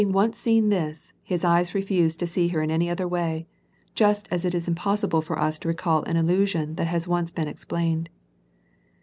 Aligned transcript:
247 0.01 0.27
once 0.27 0.39
seen 0.39 0.69
this, 0.69 1.13
his 1.21 1.43
eyes 1.43 1.75
refused 1.75 2.19
to 2.19 2.25
see 2.25 2.47
her 2.47 2.63
in 2.63 2.71
any 2.71 2.89
other 2.89 3.07
way, 3.07 3.45
just 3.93 4.27
as 4.31 4.43
it 4.43 4.55
is 4.55 4.67
impossible 4.67 5.21
for 5.21 5.37
us 5.37 5.59
to 5.59 5.67
recall 5.67 6.01
an 6.05 6.17
illusion 6.17 6.73
that 6.73 6.87
has 6.87 7.07
once 7.07 7.29
been 7.29 7.47
explained. 7.47 8.09